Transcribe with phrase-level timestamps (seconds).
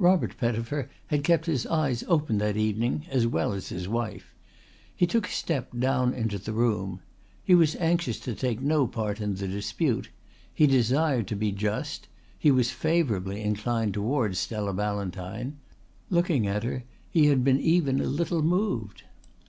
[0.00, 4.34] Robert Pettifer had kept his eyes open that evening as well as his wife.
[4.96, 7.00] He took a step down into the room.
[7.44, 10.10] He was anxious to take no part in the dispute;
[10.52, 15.58] he desired to be just; he was favourably inclined towards Stella Ballantyne;
[16.10, 19.04] looking at her he had been even a little moved.